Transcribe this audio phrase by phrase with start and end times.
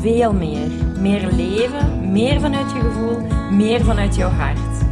[0.00, 0.70] veel meer.
[1.00, 3.20] Meer leven, meer vanuit je gevoel,
[3.50, 4.82] meer vanuit jouw hart.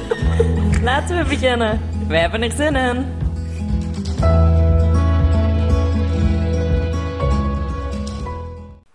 [0.88, 1.80] Laten we beginnen.
[2.08, 3.18] Wij hebben er zin in.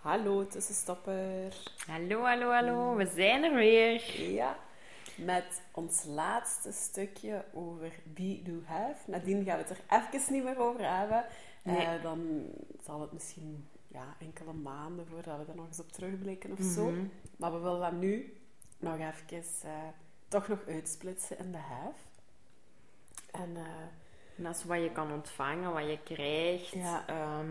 [0.01, 1.53] Hallo tussenstopper.
[1.87, 2.95] Hallo, hallo, hallo.
[2.95, 4.31] We zijn er weer.
[4.31, 4.55] Ja,
[5.15, 9.11] met ons laatste stukje over be, do, have.
[9.11, 11.25] Nadien gaan we het er even niet meer over hebben.
[11.63, 11.77] Nee.
[11.77, 12.43] Eh, dan
[12.85, 16.89] zal het misschien ja, enkele maanden voordat we er nog eens op terugblikken of zo.
[16.91, 17.05] Mhm.
[17.37, 18.37] Maar we willen dat nu
[18.79, 19.71] nog even eh,
[20.27, 21.99] toch nog uitsplitsen in de have.
[23.31, 23.63] En eh,
[24.35, 26.69] Dat is wat je kan ontvangen, wat je krijgt.
[26.71, 27.07] Ja.
[27.07, 27.49] Ehm,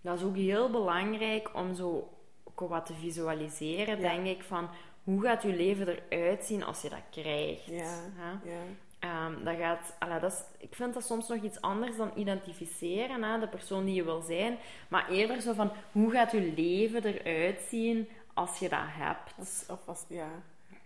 [0.00, 2.08] dat is ook heel belangrijk om zo
[2.44, 4.14] ook wat te visualiseren, Ja.
[4.14, 4.68] denk ik, van
[5.04, 7.64] hoe gaat je leven eruit zien als je dat krijgt.
[7.64, 8.00] ja,
[8.44, 8.62] ja,
[9.04, 13.38] Ehm, dat gaat, dat is, ik vind dat soms nog iets anders dan identificeren, hè,
[13.38, 14.58] de persoon die je wil zijn.
[14.88, 19.34] Maar eerder zo van, hoe gaat je leven eruit zien als je dat hebt?
[19.38, 20.28] Als, of als, ja,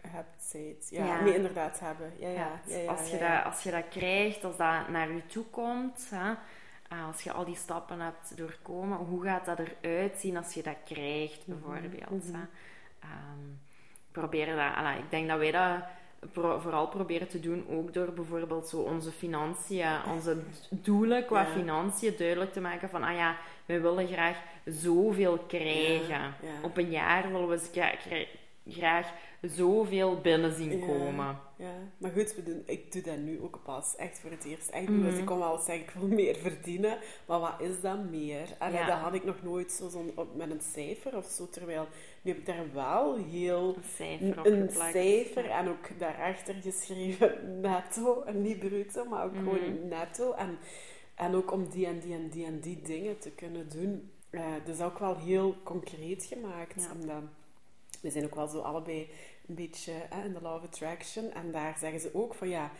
[0.07, 0.91] hebt, steeds.
[0.91, 1.21] Ja, Ja.
[1.21, 2.13] nee, inderdaad hebben.
[2.19, 3.37] Ja, ja, ja, ja, als, je ja, ja.
[3.37, 6.33] Dat, als je dat krijgt, als dat naar je toe komt, hè,
[6.89, 10.63] eh, als je al die stappen hebt doorkomen, hoe gaat dat eruit zien als je
[10.63, 12.25] dat krijgt, Mhm, bijvoorbeeld?
[12.33, 12.41] Hè?
[13.01, 13.49] Ehm,
[14.13, 15.83] proberen dat, ik denk dat wij dat
[16.33, 20.37] pro- vooral proberen te doen, ook door bijvoorbeeld zo onze financiën, onze
[20.71, 21.47] doelen qua Ja.
[21.47, 26.09] financiën duidelijk te maken van, ah ja, wij willen graag zoveel krijgen.
[26.09, 26.49] Ja, ja.
[26.63, 28.27] Op een jaar willen we gra- gra-
[28.67, 31.39] graag zoveel binnen zien komen.
[31.59, 34.69] Ja, maar goed, we doen, ik doe dat nu ook pas echt voor het eerst.
[34.69, 35.03] Echt, Mhm.
[35.03, 38.57] Dus ik kon wel zeggen, ik wil meer verdienen, maar wat is dat meer?
[38.59, 38.87] En Ja.
[38.87, 41.87] dat had ik nog nooit zo op- met een cijfer of zo, terwijl
[42.23, 48.43] nu heb ik daar wel heel Een cijfer een en ook daarachter geschreven netto, en
[48.43, 49.43] niet bruto, maar ook Mhm.
[49.45, 50.33] gewoon netto.
[50.33, 50.59] En,
[51.15, 54.11] en ook om die en die en die en die dingen te kunnen doen.
[54.31, 56.83] Eh dus ook wel heel concreet gemaakt.
[56.83, 56.91] Ja.
[57.01, 57.23] Omdat
[58.01, 59.09] we zijn ook wel zo allebei
[59.49, 61.33] een beetje hè, in de law of attraction.
[61.33, 62.71] En daar zeggen ze ook van ja,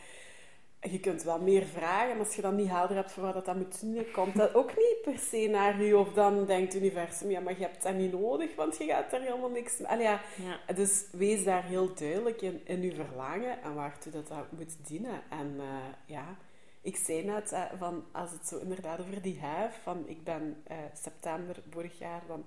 [0.81, 3.45] je kunt wel meer vragen, maar als je dan niet helder hebt voor wat dat,
[3.45, 5.97] dat moet doen, dan komt dat ook niet per se naar je.
[5.97, 9.13] Of dan denkt het universum, ja, maar je hebt dat niet nodig, want je gaat
[9.13, 9.83] er helemaal niks...
[9.83, 10.73] Allee, ja, Ja.
[10.73, 15.21] dus wees daar heel duidelijk in, in je verlangen en waartoe dat, dat moet dienen.
[15.29, 15.65] En eh,
[16.05, 16.37] ja,
[16.81, 20.61] ik zei net, eh, van, als het zo inderdaad over die have, van ik ben
[20.67, 22.45] eh, september vorig jaar dan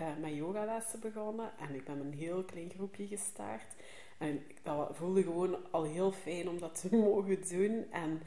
[0.00, 3.74] eh met yogalessen begonnen en ik ben met een heel klein groepje gestart.
[4.18, 8.20] En ik- dat voelde gewoon al heel fijn om dat te mogen doen en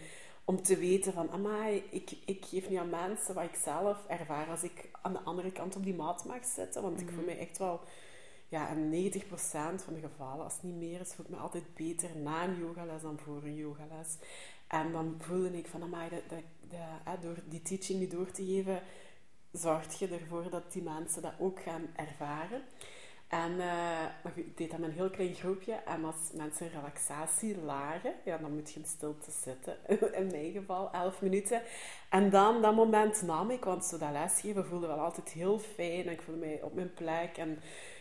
[0.46, 4.48] om te weten van, amai, ik, ik geef nu aan mensen wat ik zelf ervaar
[4.50, 6.82] als ik aan de andere kant op die mat mag zitten.
[6.82, 7.80] Want ik voel mij echt wel
[8.50, 11.74] ja, in 90% van de gevallen, als het niet meer is, voel ik me altijd
[11.76, 14.18] beter na een yogales dan voor een yogales.
[14.68, 16.40] En dan voelde ik van, amai, dat, dat,
[16.70, 18.82] dat, hè, door die teaching nu door te geven,
[19.54, 22.62] zorg je ervoor dat die mensen dat ook gaan ervaren.
[23.34, 23.68] En eh,
[24.24, 25.74] maar ik deed dat met een heel klein groepje.
[25.74, 29.78] En als mensen relaxatie lagen, ja, dan moet je in stilte zitten.
[30.20, 31.62] In mijn geval, 11 minuten.
[32.10, 36.06] En dan, dat moment nam ik, want zo dat lesgeven voelde wel altijd heel fijn.
[36.06, 37.38] En ik voelde mij op mijn plek.
[37.38, 37.52] En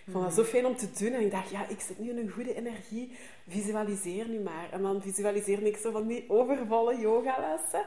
[0.06, 1.12] ik vond dat zo fijn om te doen.
[1.12, 3.16] En ik dacht, ja, ik zit nu in een goede energie.
[3.48, 4.68] Visualiseer nu maar.
[4.72, 7.86] En dan visualiseerde ik zo van die overvolle yogalessen.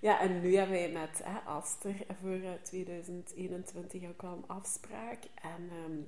[0.00, 5.18] Ja, en nu hebben wij met hè, Aster voor eh, 2021 ook al een afspraak.
[5.42, 5.98] En ehm,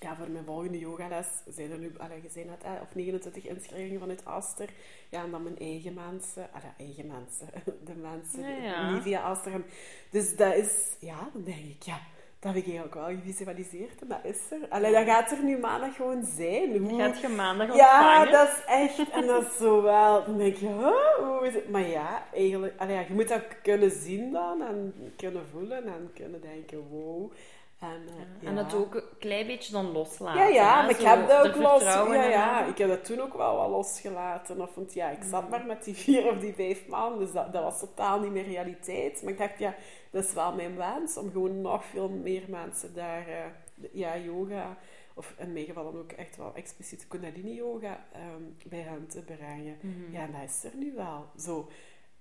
[0.00, 3.46] ja, voor mijn volgende yogales zijn er nu, allee, je zei net, hè, of 29
[3.46, 4.70] inschrijvingen vanuit Aster.
[5.08, 7.48] Ja, en dan mijn eigen mensen, allee, eigen mensen,
[7.84, 9.70] de mensen Ja, die niet via Aster hebben.
[10.10, 12.00] Dus dat is, ja, dan denk ik, ja,
[12.38, 14.68] dat heb ik eigenlijk wel gevisualiseerd en dat is er.
[14.68, 16.76] Allee, dat gaat er nu maandag gewoon zijn.
[16.78, 18.32] Hoe, Gaat je maandag ja, ontvangen?
[18.32, 19.10] dat is echt.
[19.10, 20.24] En dat is zo wel.
[20.24, 21.70] Dan denk je, huh, hoe is het?
[21.70, 22.74] Maar ja, eigenlijk.
[22.76, 24.62] allee, ja, je moet dat kunnen zien dan.
[24.62, 25.86] En kunnen voelen.
[25.86, 27.32] En kunnen denken, wow.
[27.78, 28.64] En, eh, En ja.
[28.64, 30.40] het ook een klein beetje dan loslaten.
[30.40, 31.82] Ja, ja, maar ik heb dat ook los.
[31.82, 34.60] Ja, ja, ik heb dat toen ook wel wat losgelaten.
[34.60, 37.18] Of, want ja, ik zat maar met die vier of die vijf maanden.
[37.18, 39.22] Dus dat, dat was totaal niet meer realiteit.
[39.22, 39.74] Maar ik dacht, ja,
[40.10, 41.16] dat is wel mijn wens.
[41.16, 43.44] Om gewoon nog veel meer mensen daar, eh,
[43.92, 44.76] ja, yoga.
[45.14, 49.22] Of in mijn geval dan ook echt wel expliciet Kundalini yoga ehm, bij hen te
[49.22, 49.76] brengen.
[49.80, 50.12] Mhm.
[50.12, 51.26] Ja, en dat is er nu wel.
[51.38, 51.68] Zo.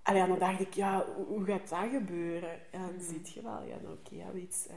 [0.04, 2.72] Allee, en dan dacht ik, ja, hoe, hoe gaat dat gebeuren?
[2.72, 4.76] En dan ziet je wel, ja, oké, ja, we iets eh,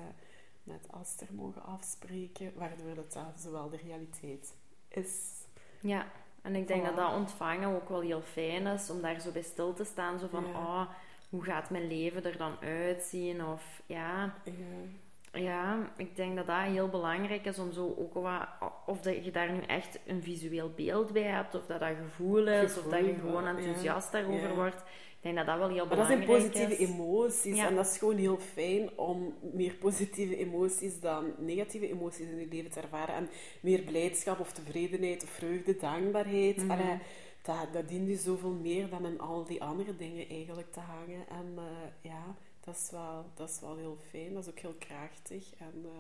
[0.69, 4.55] met Aster mogen afspreken, waardoor dat dan zowel de realiteit
[4.88, 5.44] is.
[5.81, 6.06] Ja.
[6.43, 6.87] En ik denk Voilà.
[6.87, 10.19] dat dat ontvangen ook wel heel fijn is, om daar zo bij stil te staan.
[10.19, 10.50] Zo van, Ja.
[10.59, 10.88] oh,
[11.29, 13.44] hoe gaat mijn leven er dan uitzien?
[13.44, 15.41] Of ja, Ja.
[15.41, 18.47] ja, ik denk dat dat heel belangrijk is om zo ook wat...
[18.87, 22.47] Of dat je daar nu echt een visueel beeld bij hebt, of dat dat gevoel
[22.49, 23.56] is, of dat je gewoon ja.
[23.56, 24.82] enthousiast daarover wordt.
[25.20, 26.88] Ik denk dat dat wel heel Maar dat zijn belangrijk positieve is.
[26.88, 27.56] emoties.
[27.56, 27.67] Ja.
[27.67, 32.47] En dat is gewoon heel fijn om meer positieve emoties dan negatieve emoties in je
[32.50, 33.15] leven te ervaren.
[33.15, 33.29] En
[33.61, 36.56] meer blijdschap of tevredenheid of vreugde, dankbaarheid.
[36.56, 36.99] Mhm.
[37.43, 41.29] Dat, dat dient je zoveel meer dan in al die andere dingen eigenlijk te hangen.
[41.29, 44.35] En eh, ja, dat is, wel, dat is wel heel fijn.
[44.35, 45.55] Dat is ook heel krachtig.
[45.59, 45.91] En eh,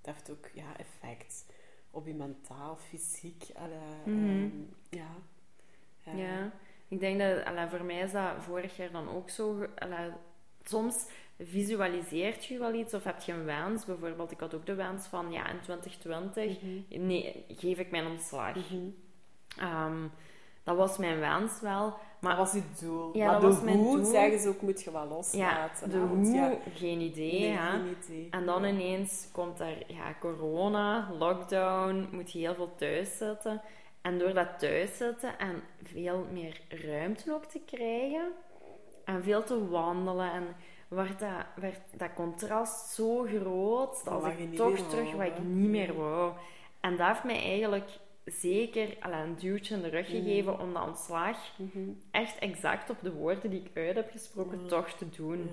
[0.00, 1.44] dat heeft ook ja, effect
[1.90, 3.44] op je mentaal, fysiek.
[4.04, 4.14] Mhm.
[4.14, 4.50] ehm,
[4.90, 5.14] ja.
[6.04, 6.52] Eh, Ja,
[6.92, 9.66] ik denk dat, voor mij is dat vorig jaar dan ook zo.
[10.64, 11.06] soms
[11.38, 13.84] visualiseert je wel iets of heb je een wens.
[13.84, 17.06] Bijvoorbeeld, ik had ook de wens van, ja, in 2020 Mhm.
[17.06, 18.54] nee, geef ik mijn ontslag.
[18.54, 18.88] Mhm.
[19.58, 20.06] Ehm,
[20.64, 21.94] dat was mijn wens wel.
[22.20, 23.16] Maar dat was je doel.
[23.16, 24.04] Ja, maar dat de was mijn hoe, doel.
[24.10, 25.90] zeggen ze ook, moet je wel ja, loslaten.
[25.90, 27.40] de hè, want hoe, ja, geen idee.
[27.40, 27.70] nee, hè.
[27.70, 28.28] geen idee.
[28.30, 28.68] En dan Ja.
[28.68, 33.60] ineens komt er ja, corona, lockdown, moet je heel veel thuis zitten.
[34.02, 38.32] En door dat thuiszitten en veel meer ruimte ook te krijgen
[39.04, 40.46] en veel te wandelen en
[40.88, 45.68] werd dat, werd dat contrast zo groot Dat ik toch terug wou, wat ik niet
[45.68, 46.32] meer wou.
[46.80, 47.88] En dat heeft mij eigenlijk
[48.24, 50.16] zeker allee, een duwtje in de rug Mhm.
[50.16, 51.78] gegeven om dat ontslag Mhm.
[52.10, 54.68] echt exact op de woorden die ik uit heb gesproken Ja.
[54.68, 55.50] toch te doen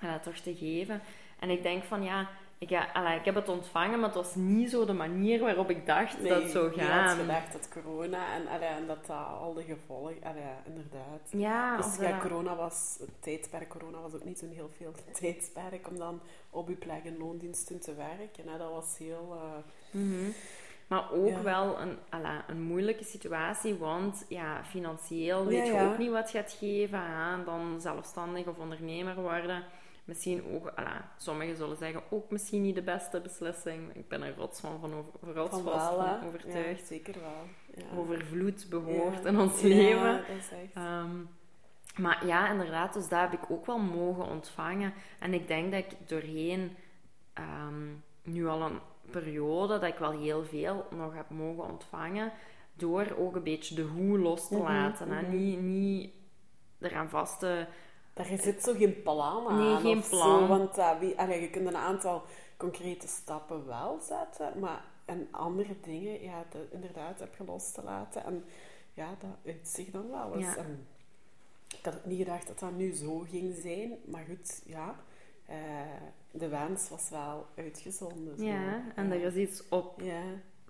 [0.00, 1.00] en dat toch te geven.
[1.40, 2.28] En ik denk van ja,
[2.70, 5.86] ja, allee, ik heb het ontvangen, maar het was niet zo de manier waarop ik
[5.86, 7.16] dacht Nee, dat het zou je had gaan.
[7.18, 10.16] gedacht dat corona en, allee, en dat dat al de gevolgen...
[10.22, 11.28] Allee, inderdaad.
[11.30, 12.96] Ja, Dus ja, dat- corona was...
[13.00, 16.20] Het tijdperk corona was ook niet zo'n heel veel tijdsperk om dan
[16.50, 18.48] op je plek in loondiensten te werken.
[18.52, 18.58] Hè.
[18.58, 19.32] Dat was heel...
[19.32, 20.30] eh, Mhm.
[20.86, 21.42] Maar ook Ja.
[21.42, 26.30] wel een, allee, een moeilijke situatie, want ja, financieel weet Ja, je ook niet wat
[26.32, 27.00] je gaat geven.
[27.02, 27.44] Hè?
[27.44, 29.64] Dan zelfstandig of ondernemer worden.
[30.04, 30.72] Misschien ook,
[31.16, 33.94] sommigen zullen zeggen, ook misschien niet de beste beslissing.
[33.94, 36.80] Ik ben er rots van, van, over, rots van vast wel, van overtuigd.
[36.80, 37.84] Ja, zeker wel.
[37.84, 37.96] Ja.
[37.98, 39.28] Overvloed behoort Ja.
[39.28, 40.12] in ons Ja, leven.
[40.16, 40.74] dat is echt...
[40.74, 41.10] Ehm,
[41.96, 44.92] maar ja, inderdaad, dus dat heb ik ook wel mogen ontvangen.
[45.18, 46.76] En ik denk dat ik doorheen
[47.32, 47.86] ehm,
[48.22, 48.78] nu al een
[49.10, 52.32] periode, dat ik wel heel veel nog heb mogen ontvangen,
[52.74, 55.08] door ook een beetje de hoe los te Mhm, laten.
[55.08, 55.30] mhm.
[55.36, 56.10] Niet, niet
[56.80, 57.66] eraan vast te...
[58.14, 59.58] Daar zit zo geen plan aan.
[59.58, 60.38] Nee, geen plan.
[60.40, 62.22] Zo, want uh, wie, allee, je kunt een aantal
[62.56, 68.24] concrete stappen wel zetten, maar en andere dingen, ja, inderdaad, heb je los te laten.
[68.24, 68.44] En
[68.94, 70.44] ja, dat uitzicht dan wel eens.
[70.54, 70.56] Ja.
[70.56, 70.86] En
[71.78, 74.94] ik had niet gedacht dat dat nu zo ging zijn, maar goed, ja.
[75.46, 75.56] eh,
[76.30, 78.36] de wens was wel uitgezonden.
[78.38, 78.44] zo.
[78.44, 80.22] Ja, en er is iets op Ja,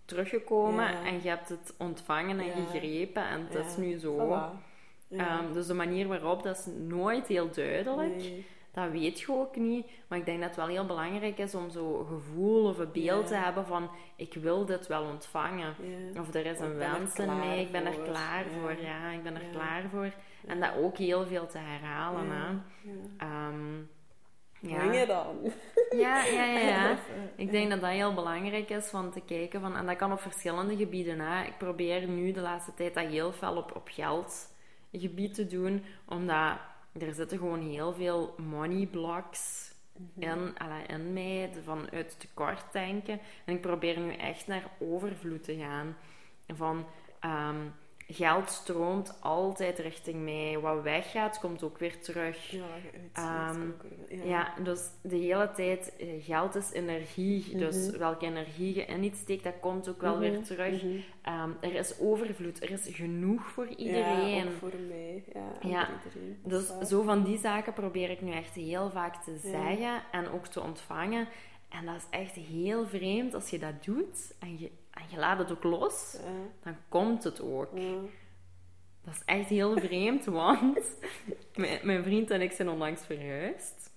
[0.04, 1.04] teruggekomen Ja.
[1.04, 4.14] en je hebt het ontvangen en gegrepen en het is nu zo.
[4.18, 4.72] voilà.
[5.16, 5.38] Ja.
[5.40, 8.16] Ehm, dus de manier waarop, dat is nooit heel duidelijk.
[8.16, 8.46] Nee.
[8.72, 9.86] Dat weet je ook niet.
[10.08, 13.22] Maar ik denk dat het wel heel belangrijk is om zo'n gevoel of een beeld
[13.22, 13.26] Ja.
[13.28, 15.74] te hebben van ik wil dit wel ontvangen.
[16.14, 16.20] Ja.
[16.20, 18.74] Of er is een wens in mij, ik ben er klaar voor.
[18.80, 20.12] Ja, ik ben er klaar voor.
[20.46, 22.30] En dat ook heel veel te herhalen.
[22.30, 22.52] Hè.
[23.18, 23.76] Ehm,
[24.60, 24.92] Ja.
[24.92, 25.06] Ja.
[25.06, 25.36] dan?
[25.98, 26.96] Ja, ja, ja, ja.
[27.36, 30.20] Ik denk dat dat heel belangrijk is van te kijken van, en dat kan op
[30.20, 31.20] verschillende gebieden.
[31.20, 31.44] Hè.
[31.44, 33.88] Ik probeer nu de laatste tijd dat heel veel op, op
[35.00, 36.58] geldgebied te doen, omdat
[36.92, 39.72] er zitten gewoon heel veel money blocks
[40.18, 43.20] in, allee, in mij, vanuit tekort denken.
[43.44, 45.96] En ik probeer nu echt naar overvloed te gaan.
[46.46, 46.86] Van
[47.20, 47.66] ehm,
[48.08, 50.58] geld stroomt altijd richting mij.
[50.60, 52.50] Wat weggaat, komt ook weer terug.
[52.50, 52.64] Ja,
[53.14, 53.84] uitziet Ehm, ook
[54.24, 57.56] Ja, dus de hele tijd, eh, geld is energie.
[57.56, 60.82] Dus welke energie je in iets steekt, dat komt ook wel Mhm, weer terug.
[60.82, 60.94] mhm.
[61.22, 64.46] Ehm, er is overvloed, er is genoeg voor Ja, iedereen.
[64.46, 65.24] ook voor mij.
[65.32, 66.38] Ja, Ja, voor iedereen.
[66.44, 69.38] Dus zo van die zaken probeer ik nu echt heel vaak te Ja.
[69.38, 71.28] zeggen en ook te ontvangen.
[71.68, 75.38] En dat is echt heel vreemd als je dat doet en je, en je laat
[75.38, 76.30] het ook los, Ja,
[76.62, 77.68] dan komt het ook.
[77.74, 77.94] ja.
[79.04, 80.78] Dat is echt heel vreemd, want
[81.54, 83.92] mijn, mijn vriend en ik zijn onlangs verhuisd.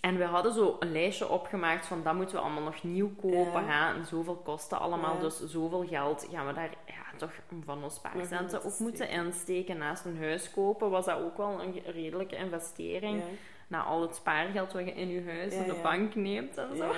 [0.00, 3.64] En we hadden zo een lijstje opgemaakt van dat moeten we allemaal nog nieuw kopen.
[3.64, 3.90] Ja.
[3.92, 3.94] Hè?
[3.98, 5.20] En zoveel kosten allemaal, Ja.
[5.20, 7.32] dus zoveel geld gaan we daar ja, toch
[7.64, 9.24] van ons spaarcenten ook moeten steken.
[9.24, 9.78] insteken.
[9.78, 13.18] Naast een huis kopen was dat ook wel een redelijke investering.
[13.18, 13.24] Ja.
[13.68, 16.92] Na al het spaargeld wat je in je huis en de bank neemt en zo.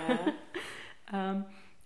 [1.10, 1.44] Ja.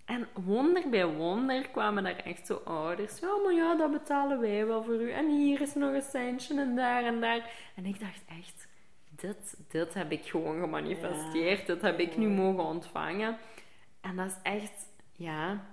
[0.08, 3.18] En wonder bij wonder kwamen daar echt zo ouders.
[3.18, 5.10] Ja, maar ja, dat betalen wij wel voor u.
[5.10, 7.50] En hier is nog een centje en daar en daar.
[7.74, 8.68] En ik dacht echt,
[9.10, 11.66] dit, dit heb ik gewoon gemanifesteerd.
[11.66, 13.38] Dit heb ik nu mogen ontvangen.
[14.00, 15.64] En dat is echt, ja...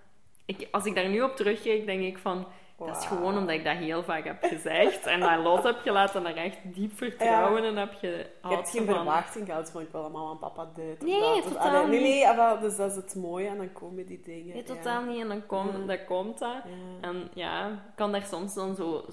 [0.45, 2.47] Ik, als ik daar nu op terugkijk, denk ik van...
[2.77, 6.25] Dat is gewoon omdat ik dat heel vaak heb gezegd en dat los heb gelaten
[6.25, 8.07] en er echt diep vertrouwen in heb je.
[8.49, 8.95] Je hebt geen van.
[8.95, 11.43] verwachting gehad van ik wil mama en papa dit Nee, dat.
[11.43, 12.09] Totaal allee, nee, niet.
[12.09, 14.45] nee, ah, wel, dus dat is het mooie en dan komen die dingen.
[14.47, 14.73] Nee, ja.
[14.75, 15.21] totaal niet.
[15.21, 15.85] En dan komt, Ja.
[15.87, 16.49] dat komt dat.
[16.65, 17.07] Ja.
[17.09, 19.05] En ja, ik kan daar soms dan zo,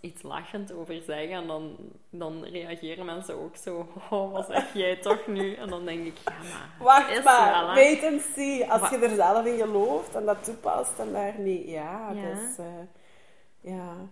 [0.00, 1.30] iets lachend over zeggen.
[1.36, 1.76] En dan,
[2.10, 3.86] dan reageren mensen ook zo.
[4.10, 5.54] Oh, wat zeg jij toch nu?
[5.54, 6.68] En dan denk ik, ja, maar...
[6.78, 8.70] Wacht maar, wait and see.
[8.70, 11.68] Als Wa- je er zelf in gelooft en dat toepast en daar niet...
[11.68, 12.22] Ja, Ja.
[12.28, 12.58] dat is...
[12.58, 12.64] eh,
[13.66, 14.08] ja.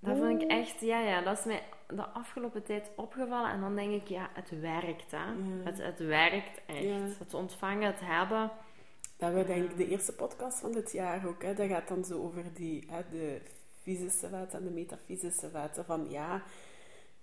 [0.00, 3.50] Dat vind ik echt, ja, ja, dat is mij de afgelopen tijd opgevallen.
[3.50, 5.32] En dan denk ik, ja, het werkt, hè.
[5.64, 6.82] Het, het werkt echt.
[6.82, 6.98] Ja.
[7.18, 8.50] Het ontvangen, het hebben.
[9.16, 12.04] Dat we denk ik de eerste podcast van dit jaar ook, hè, dat gaat dan
[12.04, 13.40] zo over die, hè, de
[13.82, 15.84] fysische wetten en de metafysische wetten.
[15.84, 16.42] Van ja,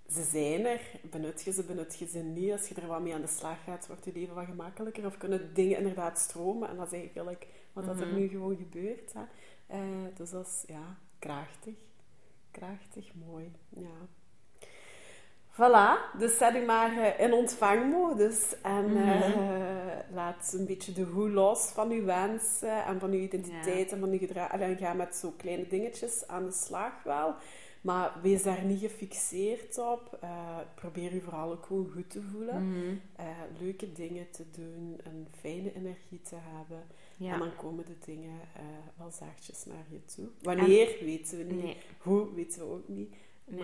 [0.09, 2.51] ze zijn er, benut je ze, benut je ze niet.
[2.51, 5.05] Als je er wat mee aan de slag gaat, wordt je leven wat gemakkelijker.
[5.05, 6.69] Of kunnen dingen inderdaad stromen.
[6.69, 8.15] En dat is eigenlijk wat dat er Mhm.
[8.15, 9.13] nu gewoon gebeurt.
[9.13, 9.21] Hè.
[9.67, 9.79] Eh,
[10.15, 11.73] dus dat is, ja, krachtig.
[12.51, 13.51] Krachtig, mooi.
[13.69, 13.97] Ja.
[15.57, 19.07] Voilà, dus zet u maar eh, in ontvangmodus en Mhm.
[19.07, 23.99] eh, laat een beetje de hoe los van uw wensen en van uw identiteit en
[23.99, 24.49] van uw gedrag.
[24.51, 27.35] En ga met zo kleine dingetjes aan de slag wel.
[27.85, 30.17] Maar wees daar niet gefixeerd op.
[30.21, 32.69] Eh, probeer u vooral ook gewoon goed te voelen.
[32.69, 32.95] Mhm.
[33.15, 33.25] Eh,
[33.59, 36.83] leuke dingen te doen, een fijne energie te hebben.
[37.17, 37.33] Ja.
[37.33, 38.61] En dan komen de dingen eh,
[38.97, 40.27] wel zachtjes naar je toe.
[40.41, 41.63] Wanneer, weten we niet.
[41.63, 41.77] Nee.
[41.97, 43.15] Hoe, weten we ook niet.
[43.45, 43.63] Nee.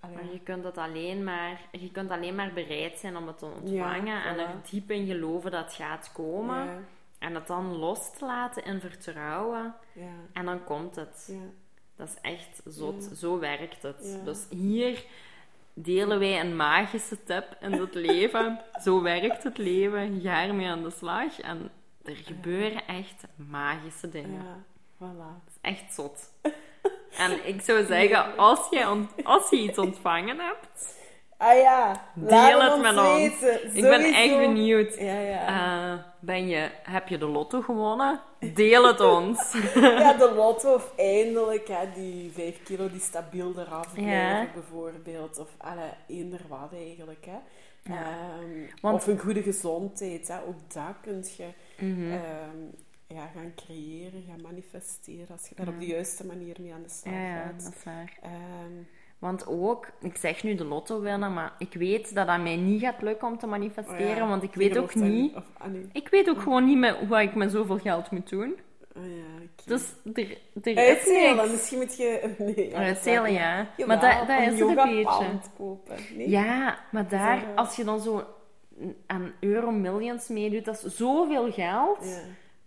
[0.00, 3.44] Maar, je kunt, het alleen maar, je kunt alleen maar bereid zijn om het te
[3.44, 6.64] ontvangen Ja, en er diep in geloven dat het gaat komen.
[6.64, 6.78] ja,
[7.18, 9.74] En het dan los te laten in vertrouwen.
[9.92, 11.32] ja, En dan komt het.
[11.96, 13.06] Dat is echt zot.
[13.10, 13.16] Ja.
[13.16, 13.96] Zo werkt het.
[14.18, 14.24] Ja.
[14.24, 15.04] Dus hier
[15.74, 18.60] delen wij een magische tip in het leven.
[18.84, 20.20] Zo werkt het leven.
[20.22, 21.40] Ga ermee aan de slag.
[21.40, 21.70] En
[22.04, 24.42] er gebeuren echt magische dingen.
[24.42, 24.56] Ja,
[24.96, 25.44] voilà.
[25.44, 26.32] Dat is echt zot.
[27.16, 30.94] En ik zou zeggen, als je, als je iets ontvangen hebt,
[31.38, 33.42] Ah ja, Deel het met ons.
[33.74, 34.94] ik ben echt benieuwd.
[34.98, 35.46] Ja, ja.
[35.46, 38.20] Eh, ben je, heb je de lotto gewonnen?
[38.54, 39.52] Deel het ons.
[39.74, 44.48] ja, de lotto of eindelijk hè, die 5 kilo die stabiel eraf blijven, Ja.
[44.54, 45.38] bijvoorbeeld.
[45.38, 47.24] Of alle, eender wat eigenlijk.
[47.26, 47.38] Hè.
[47.94, 48.00] Ja.
[48.02, 50.28] Ehm, Want- Of een goede gezondheid.
[50.28, 50.38] Hè.
[50.46, 51.46] Ook dat kun je
[51.86, 52.12] Mhm.
[52.12, 52.58] ehm,
[53.06, 55.28] ja, gaan creëren, gaan manifesteren.
[55.30, 57.62] Als je daar op de juiste manier mee aan de slag Ja, ja, gaat.
[57.64, 58.18] dat is waar.
[58.22, 58.72] Ehm,
[59.18, 62.80] Want ook, ik zeg nu de lotto winnen, maar ik weet dat dat mij niet
[62.80, 65.34] gaat lukken om te manifesteren, oh ja, want ik weet ook niet...
[65.34, 65.88] Of, ah, nee.
[65.92, 68.56] Ik weet ook gewoon niet meer hoe ik met zoveel geld moet doen.
[68.96, 69.62] Ah, ja, oké.
[69.66, 71.50] Dus er, er is niks.
[71.50, 72.34] misschien moet je...
[72.38, 73.68] Nee, ja, is ja.
[73.76, 74.94] Jawel, Maar dat, dat is het een beetje.
[74.94, 75.96] yogapand kopen.
[76.16, 76.30] Nee?
[76.30, 78.24] Ja, maar daar, als je dan zo
[79.06, 82.04] aan euro millions meedoet, dat is zoveel geld.
[82.04, 82.20] Ja.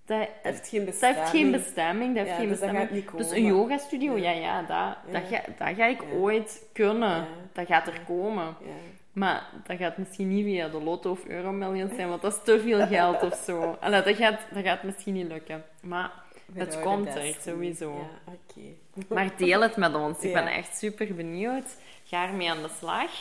[0.09, 1.19] Dat, Dat heeft geen dat bestemming.
[1.19, 2.15] heeft geen bestemming.
[2.15, 2.87] Dat heeft Ja, geen dus dat bestemming.
[2.87, 3.23] gaat niet komen.
[3.27, 4.39] Dus een yogastudio, ja, Ja.
[4.39, 7.25] ja, dat, Dat, ga, dat ga ik ooit kunnen.
[7.53, 8.45] Dat gaat er komen.
[8.45, 8.71] Ja.
[9.13, 12.59] Maar dat gaat misschien niet via de lotto of euromillions zijn, want dat is te
[12.59, 13.61] veel geld of zo.
[13.79, 15.63] Allee, dat, gaat, dat gaat misschien niet lukken.
[15.81, 16.11] Maar
[16.53, 18.07] het komt er, sowieso.
[18.25, 18.33] Ja.
[19.07, 20.19] Maar deel het met ons.
[20.21, 21.75] Ik ben echt super benieuwd.
[22.03, 23.11] Ga ermee aan de slag.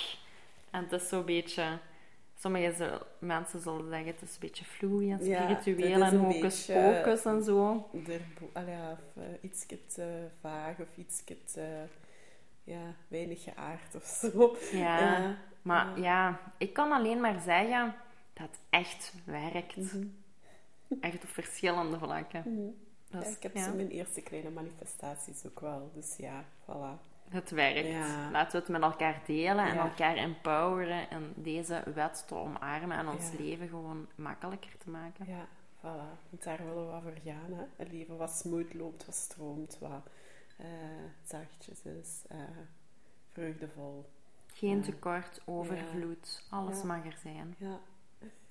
[0.71, 1.63] En het is zo'n beetje...
[2.41, 7.43] Sommige mensen zullen zeggen het is een beetje fluie en spiritueel en hocus pocus en
[7.43, 7.89] zo.
[8.07, 8.21] Er,
[8.53, 11.85] allee, ja, of, uh, iets te vaag of iets te
[12.65, 14.57] ja, weinig geaard of zo.
[14.73, 15.37] Ja, Ja.
[15.63, 16.41] maar Ja.
[16.59, 17.95] ik kan alleen maar zeggen
[18.33, 19.77] dat het echt werkt.
[19.77, 20.07] Mhm.
[21.01, 22.43] Echt op verschillende vlakken.
[22.47, 23.21] Mhm.
[23.23, 25.91] Is- ik heb zo mijn eerste kleine manifestaties ook wel.
[25.95, 27.01] Dus ja, voilà.
[27.31, 27.89] Het werkt.
[27.89, 28.31] Ja.
[28.31, 29.83] Laten we het met elkaar delen en Ja.
[29.89, 33.45] elkaar empoweren en deze wet te omarmen en ons Ja.
[33.45, 35.27] leven gewoon makkelijker te maken.
[35.29, 35.47] Ja,
[35.79, 36.19] voilà.
[36.31, 37.53] Want daar willen we wat voor gaan.
[37.59, 37.85] Hè?
[37.85, 40.03] Een leven wat smooth loopt, wat stroomt, wat
[40.57, 40.67] eh,
[41.25, 42.39] zachtjes is, eh,
[43.33, 44.05] vreugdevol.
[44.55, 47.55] Geen tekort, overvloed, alles mag er zijn.
[47.59, 47.79] Ja.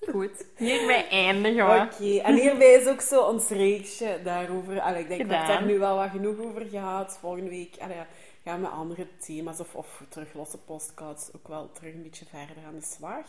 [0.10, 2.22] Goed, hierbij eindigen Oké, we.
[2.22, 4.80] en hierbij is ook zo ons reeksje daarover.
[4.82, 7.18] Allee, ik denk dat we daar nu wel wat genoeg over gehad.
[7.18, 8.02] Volgende week allee,
[8.48, 12.26] gaan we met andere thema's of, of terug losse postcards ook wel terug een beetje
[12.26, 13.26] verder aan de slag.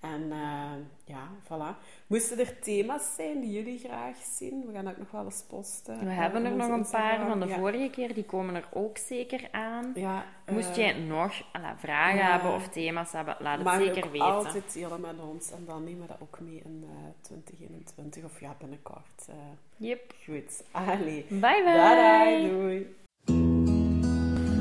[0.00, 0.70] En eh,
[1.04, 1.78] ja, voilà.
[2.06, 4.66] Moesten er thema's zijn die jullie graag zien?
[4.66, 5.98] We gaan ook nog wel eens posten.
[5.98, 7.56] We eh, hebben op er nog een paar van de ja.
[7.56, 9.92] vorige keer, die komen er ook zeker aan.
[9.94, 14.26] Ja, Moest eh, jij nog alla, vragen hebben of thema's hebben, laat het zeker weten.
[14.26, 15.50] altijd delen met ons.
[15.50, 19.26] En dan nemen we dat ook mee in eh 2021 of ja, binnenkort.
[19.28, 19.34] eh.
[19.76, 20.14] Yep.
[20.24, 20.64] goed.
[20.70, 21.24] Allee.
[21.28, 21.62] Bye bye.
[21.64, 23.02] Bye, doei.